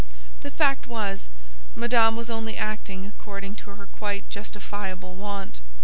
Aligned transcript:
The 0.41 0.49
fact 0.49 0.87
was, 0.87 1.27
Madame 1.75 2.15
was 2.15 2.27
only 2.31 2.57
acting 2.57 3.05
according 3.05 3.53
to 3.57 3.69
her 3.75 3.85
quite 3.85 4.27
justifiable 4.31 5.13
wont. 5.13 5.59